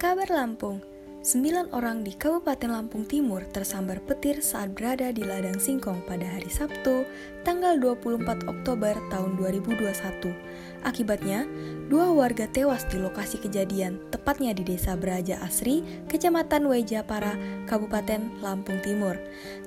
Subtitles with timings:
[0.00, 0.80] Kabar Lampung,
[1.20, 6.48] Sembilan orang di Kabupaten Lampung Timur tersambar petir saat berada di ladang singkong pada hari
[6.48, 7.04] Sabtu,
[7.44, 10.32] tanggal 24 Oktober tahun 2021.
[10.80, 11.44] Akibatnya,
[11.92, 17.36] dua warga tewas di lokasi kejadian, tepatnya di Desa Beraja Asri, Kecamatan Wejapara,
[17.68, 19.18] Kabupaten Lampung Timur.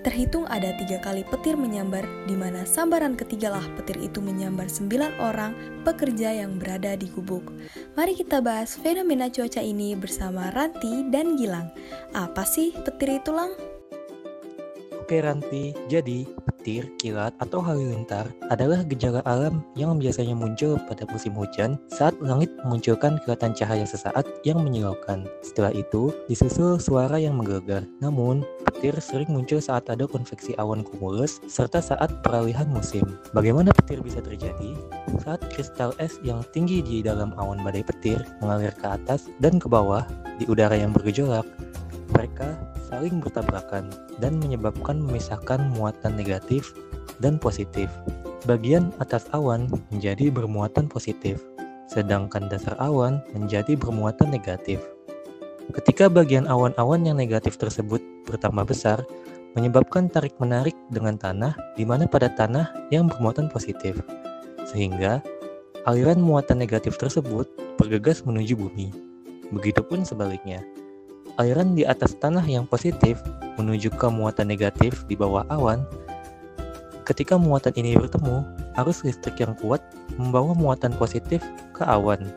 [0.01, 5.51] Terhitung ada tiga kali petir menyambar, di mana sambaran ketigalah petir itu menyambar sembilan orang
[5.85, 7.53] pekerja yang berada di gubuk.
[7.93, 11.69] Mari kita bahas fenomena cuaca ini bersama Ranti dan Gilang.
[12.17, 13.72] Apa sih petir itu, Lang?
[15.13, 21.37] Oke Ranti, jadi petir, kilat, atau halilintar adalah gejala alam yang biasanya muncul pada musim
[21.37, 25.29] hujan saat langit memunculkan kilatan cahaya sesaat yang menyilaukan.
[25.45, 27.85] Setelah itu, disusul suara yang menggelegar.
[28.01, 33.05] Namun, petir sering muncul saat ada konveksi awan cumulus serta saat peralihan musim.
[33.37, 34.73] Bagaimana petir bisa terjadi?
[35.21, 39.69] Saat kristal es yang tinggi di dalam awan badai petir mengalir ke atas dan ke
[39.69, 40.09] bawah
[40.41, 41.45] di udara yang bergejolak,
[42.17, 43.89] mereka saling bertabrakan
[44.21, 46.77] dan menyebabkan memisahkan muatan negatif
[47.17, 47.89] dan positif.
[48.45, 51.41] Bagian atas awan menjadi bermuatan positif,
[51.89, 54.77] sedangkan dasar awan menjadi bermuatan negatif.
[55.73, 59.01] Ketika bagian awan-awan yang negatif tersebut bertambah besar,
[59.57, 63.97] menyebabkan tarik-menarik dengan tanah di mana pada tanah yang bermuatan positif,
[64.69, 65.23] sehingga
[65.89, 67.49] aliran muatan negatif tersebut
[67.79, 68.91] bergegas menuju bumi.
[69.55, 70.61] Begitupun sebaliknya,
[71.41, 73.21] aliran di atas tanah yang positif
[73.57, 75.85] menuju ke muatan negatif di bawah awan,
[77.05, 78.45] ketika muatan ini bertemu,
[78.81, 79.81] arus listrik yang kuat
[80.17, 82.29] membawa muatan positif ke awan.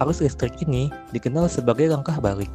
[0.00, 2.50] Arus listrik ini dikenal sebagai langkah balik,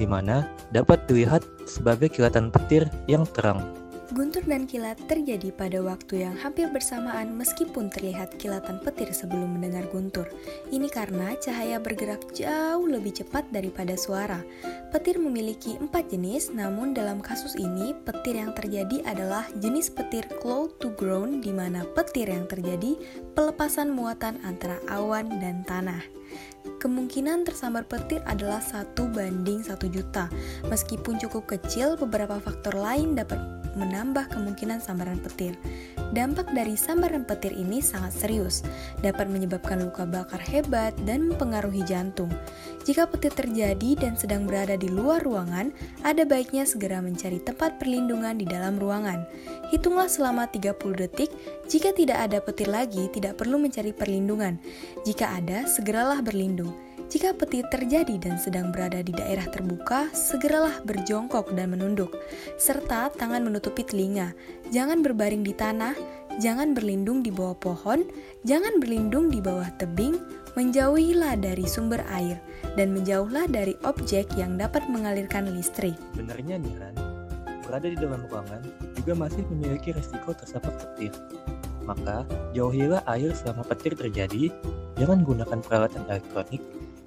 [0.00, 3.79] di mana dapat dilihat sebagai kilatan petir yang terang.
[4.10, 9.86] Guntur dan kilat terjadi pada waktu yang hampir bersamaan meskipun terlihat kilatan petir sebelum mendengar
[9.86, 10.26] guntur.
[10.66, 14.42] Ini karena cahaya bergerak jauh lebih cepat daripada suara.
[14.90, 20.74] Petir memiliki empat jenis, namun dalam kasus ini petir yang terjadi adalah jenis petir cloud
[20.82, 22.98] to ground di mana petir yang terjadi
[23.38, 26.02] pelepasan muatan antara awan dan tanah.
[26.82, 30.26] Kemungkinan tersambar petir adalah satu banding satu juta.
[30.66, 35.54] Meskipun cukup kecil, beberapa faktor lain dapat menambah kemungkinan sambaran petir.
[36.10, 38.66] Dampak dari sambaran petir ini sangat serius,
[38.98, 42.30] dapat menyebabkan luka bakar hebat dan mempengaruhi jantung.
[42.82, 45.70] Jika petir terjadi dan sedang berada di luar ruangan,
[46.02, 49.22] ada baiknya segera mencari tempat perlindungan di dalam ruangan.
[49.70, 51.30] Hitunglah selama 30 detik,
[51.70, 54.58] jika tidak ada petir lagi, tidak perlu mencari perlindungan.
[55.06, 56.89] Jika ada, segeralah berlindung.
[57.10, 62.14] Jika petir terjadi dan sedang berada di daerah terbuka, segeralah berjongkok dan menunduk,
[62.54, 64.30] serta tangan menutupi telinga.
[64.70, 65.98] Jangan berbaring di tanah,
[66.38, 68.06] jangan berlindung di bawah pohon,
[68.46, 70.22] jangan berlindung di bawah tebing,
[70.54, 72.38] menjauhilah dari sumber air,
[72.78, 75.98] dan menjauhlah dari objek yang dapat mengalirkan listrik.
[76.14, 76.94] Benarnya Niran,
[77.66, 78.62] berada di dalam ruangan
[79.02, 81.10] juga masih memiliki resiko tersambar petir.
[81.90, 82.22] Maka,
[82.54, 84.54] jauhilah air selama petir terjadi,
[84.94, 86.62] jangan gunakan peralatan elektronik,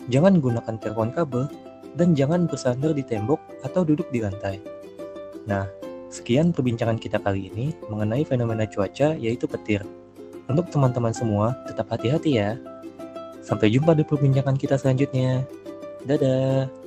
[0.08, 1.46] jangan gunakan telepon kabel,
[1.94, 4.58] dan jangan bersandar di tembok atau duduk di lantai.
[5.46, 5.70] Nah,
[6.10, 9.86] sekian perbincangan kita kali ini mengenai fenomena cuaca yaitu petir.
[10.50, 12.60] Untuk teman-teman semua, tetap hati-hati ya.
[13.44, 15.44] Sampai jumpa di perbincangan kita selanjutnya.
[16.04, 16.83] Dadah.